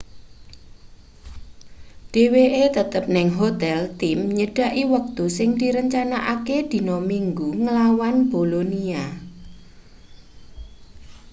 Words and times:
dheweke 2.13 2.63
tetep 2.77 3.03
ning 3.15 3.29
hotel 3.39 3.79
tim 3.99 4.19
nyedhaki 4.37 4.83
wektu 4.93 5.23
sing 5.37 5.49
direncanakake 5.61 6.57
dina 6.71 6.95
minggu 7.11 7.47
nglawan 7.63 8.15
bolonia 8.31 9.03